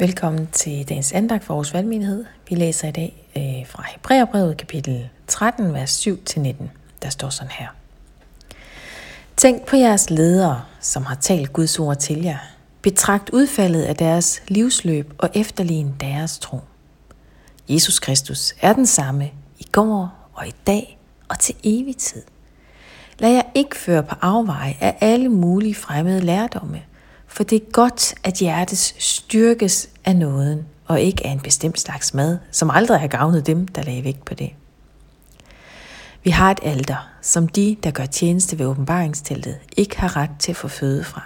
[0.00, 2.24] Velkommen til dagens andagt for vores valgmenighed.
[2.48, 6.52] Vi læser i dag øh, fra Hebræerbrevet kapitel 13, vers 7-19.
[7.02, 7.66] Der står sådan her.
[9.36, 12.38] Tænk på jeres ledere, som har talt Guds ord til jer.
[12.82, 16.60] Betragt udfaldet af deres livsløb og efterlign deres tro.
[17.68, 22.22] Jesus Kristus er den samme i går og i dag og til evig tid.
[23.18, 26.82] Lad jer ikke føre på afveje af alle mulige fremmede lærdomme,
[27.28, 32.14] for det er godt, at hjertet styrkes af nåden, og ikke af en bestemt slags
[32.14, 34.50] mad, som aldrig har gavnet dem, der lagde vægt på det.
[36.24, 40.52] Vi har et alter, som de, der gør tjeneste ved åbenbaringsteltet, ikke har ret til
[40.52, 41.22] at få føde fra.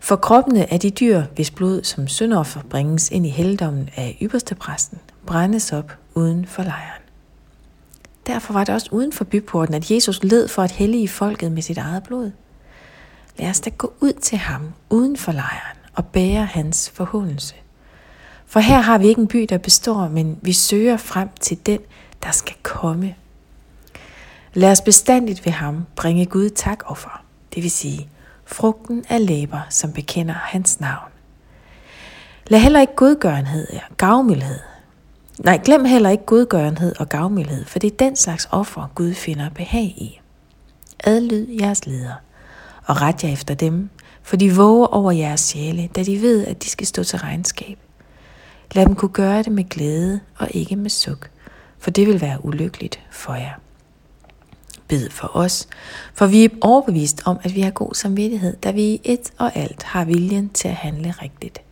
[0.00, 4.54] For kroppene af de dyr, hvis blod som syndoffer bringes ind i heldommen af ypperste
[4.54, 7.02] præsten, brændes op uden for lejren.
[8.26, 11.62] Derfor var det også uden for byporten, at Jesus led for at hellige folket med
[11.62, 12.30] sit eget blod.
[13.40, 17.54] Lad os da gå ud til ham uden for lejren og bære hans forhåndelse.
[18.46, 21.78] For her har vi ikke en by, der består, men vi søger frem til den,
[22.22, 23.14] der skal komme.
[24.54, 28.08] Lad os bestandigt ved ham bringe Gud takoffer, det vil sige
[28.44, 31.10] frugten af læber, som bekender hans navn.
[32.46, 34.58] Lad heller ikke godgørenhed og gavmildhed.
[35.38, 39.50] Nej, glem heller ikke godgørenhed og gavmildhed, for det er den slags offer, Gud finder
[39.50, 40.20] behag i.
[41.04, 42.16] Adlyd jeres ledere,
[42.90, 43.90] og ret jer efter dem,
[44.22, 47.78] for de våger over jeres sjæle, da de ved, at de skal stå til regnskab.
[48.72, 51.30] Lad dem kunne gøre det med glæde og ikke med suk,
[51.78, 53.54] for det vil være ulykkeligt for jer.
[54.88, 55.68] Bed for os,
[56.14, 59.56] for vi er overbevist om, at vi har god samvittighed, da vi i et og
[59.56, 61.62] alt har viljen til at handle rigtigt.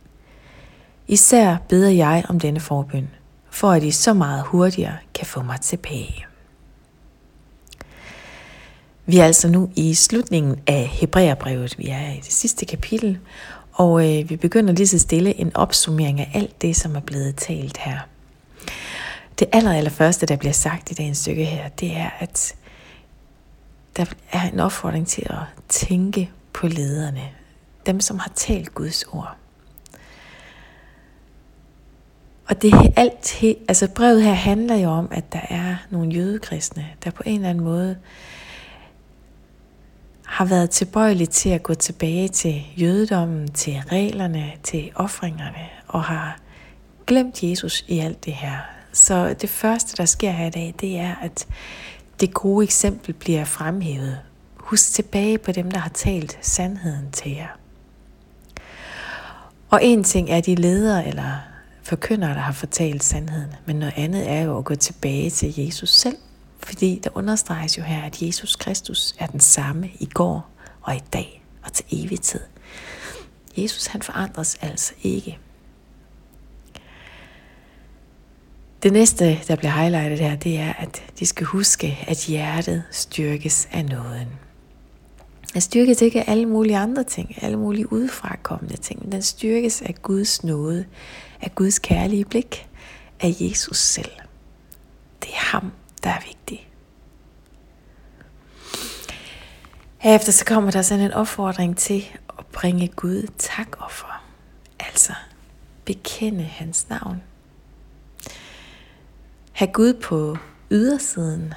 [1.07, 3.09] Især beder jeg om denne forbøn,
[3.49, 6.28] for at I så meget hurtigere kan få mig tilbage.
[9.09, 11.77] Vi er altså nu i slutningen af Hebræerbrevet.
[11.77, 13.19] Vi er i det sidste kapitel,
[13.71, 17.35] og øh, vi begynder lige så stille en opsummering af alt det, som er blevet
[17.35, 17.99] talt her.
[19.39, 22.55] Det aller, aller første, der bliver sagt i dagens stykke her, det er, at
[23.97, 25.39] der er en opfordring til at
[25.69, 27.23] tænke på lederne.
[27.85, 29.35] Dem, som har talt Guds ord.
[32.47, 36.87] Og det er alt, altså brevet her handler jo om, at der er nogle jødekristne,
[37.03, 37.97] der på en eller anden måde
[40.29, 46.39] har været tilbøjelig til at gå tilbage til jødedommen, til reglerne, til offringerne, og har
[47.07, 48.57] glemt Jesus i alt det her.
[48.93, 51.47] Så det første, der sker her i dag, det er, at
[52.19, 54.19] det gode eksempel bliver fremhævet.
[54.55, 57.57] Husk tilbage på dem, der har talt sandheden til jer.
[59.69, 61.35] Og en ting er de ledere eller
[61.83, 65.89] forkyndere, der har fortalt sandheden, men noget andet er jo at gå tilbage til Jesus
[65.89, 66.17] selv
[66.59, 70.49] fordi der understreges jo her, at Jesus Kristus er den samme i går
[70.81, 72.41] og i dag og til evig tid.
[73.57, 75.37] Jesus han forandres altså ikke.
[78.83, 83.67] Det næste, der bliver highlightet her, det er, at de skal huske, at hjertet styrkes
[83.71, 84.27] af nåden.
[85.53, 89.81] Den styrkes ikke af alle mulige andre ting, alle mulige udefrakommende ting, men den styrkes
[89.81, 90.85] af Guds nåde,
[91.41, 92.67] af Guds kærlige blik,
[93.19, 94.11] af Jesus selv.
[95.23, 95.71] Det er ham,
[96.03, 96.69] der er vigtig.
[99.97, 102.05] Herefter så kommer der sådan en opfordring til
[102.39, 104.23] at bringe Gud takoffer.
[104.79, 105.13] Altså
[105.85, 107.23] bekende hans navn.
[109.51, 110.37] Ha' Gud på
[110.71, 111.53] ydersiden,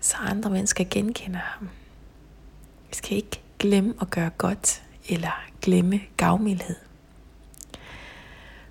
[0.00, 1.68] så andre mennesker genkender ham.
[2.88, 6.76] Vi skal ikke glemme at gøre godt eller glemme gavmildhed.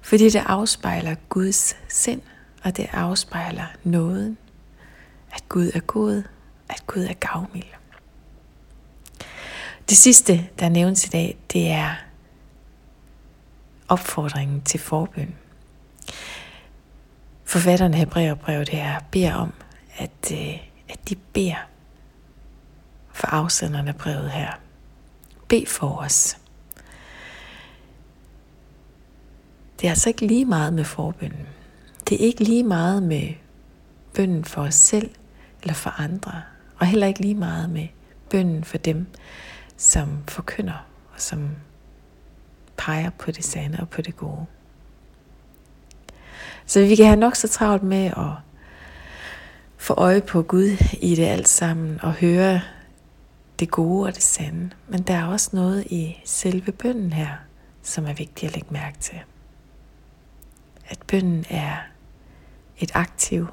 [0.01, 2.21] Fordi det afspejler Guds sind
[2.63, 4.37] og det afspejler nåden,
[5.31, 6.23] at Gud er god,
[6.69, 7.65] at Gud er gavmild.
[9.89, 11.95] Det sidste, der nævnes i dag, det er
[13.87, 15.35] opfordringen til forbøn.
[17.43, 18.09] Forfatterne af
[18.39, 19.53] brevet her beder om,
[19.97, 20.59] at, øh,
[20.89, 21.67] at de beder
[23.11, 24.51] for afsenderne af brevet her.
[25.47, 26.37] Be for os.
[29.79, 31.47] Det er altså ikke lige meget med forbønnen.
[32.09, 33.33] Det er ikke lige meget med
[34.13, 35.09] bønden for os selv
[35.61, 36.41] eller for andre,
[36.77, 37.87] og heller ikke lige meget med
[38.29, 39.07] bønden for dem,
[39.77, 41.49] som forkynder og som
[42.77, 44.45] peger på det sande og på det gode.
[46.65, 48.31] Så vi kan have nok så travlt med at
[49.77, 52.61] få øje på Gud i det alt sammen og høre
[53.59, 54.69] det gode og det sande.
[54.87, 57.29] Men der er også noget i selve bønden her,
[57.81, 59.19] som er vigtigt at lægge mærke til.
[60.87, 61.77] At bønden er
[62.77, 63.47] et aktiv,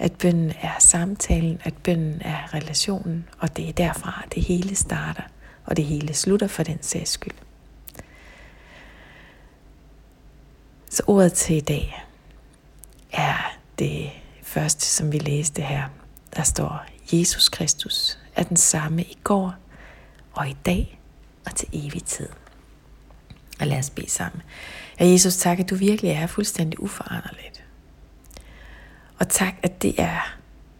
[0.00, 5.22] at bønden er samtalen, at bønden er relationen, og det er derfra, det hele starter,
[5.64, 7.34] og det hele slutter for den sags skyld.
[10.90, 12.04] Så ordet til i dag
[13.12, 14.10] er det
[14.42, 15.88] første, som vi læste her.
[16.36, 19.54] Der står, Jesus Kristus er den samme i går
[20.32, 21.00] og i dag
[21.46, 22.28] og til evig tid.
[23.60, 24.42] Og lad os bede sammen.
[25.00, 27.63] Ja, Jesus, tak, at du virkelig er fuldstændig uforanderligt.
[29.24, 30.36] Og tak, at det er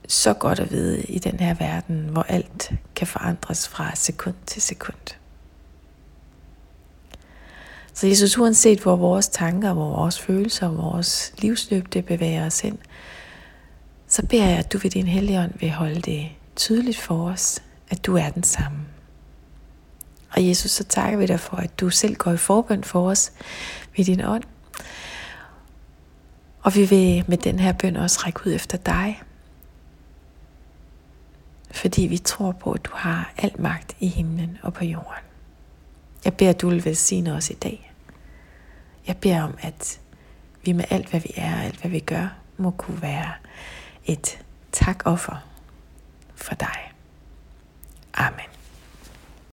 [0.08, 4.62] så godt at vide i den her verden, hvor alt kan forandres fra sekund til
[4.62, 5.14] sekund.
[7.94, 12.60] Så Jesus, uanset hvor vores tanker, hvor vores følelser, hvor vores livsløb det bevæger os
[12.60, 12.78] hen,
[14.08, 17.62] så beder jeg, at du ved din hellige ånd vil holde det tydeligt for os,
[17.88, 18.78] at du er den samme.
[20.30, 23.32] Og Jesus, så takker vi dig for, at du selv går i forbøn for os
[23.96, 24.44] ved din ånd.
[26.64, 29.22] Og vi vil med den her bøn også række ud efter dig.
[31.70, 35.24] Fordi vi tror på, at du har al magt i himlen og på jorden.
[36.24, 37.92] Jeg beder, at du vil velsigne os i dag.
[39.06, 40.00] Jeg beder om, at
[40.64, 43.32] vi med alt, hvad vi er og alt, hvad vi gør, må kunne være
[44.04, 44.38] et
[44.72, 45.46] takoffer
[46.34, 46.92] for dig.
[48.14, 48.53] Amen.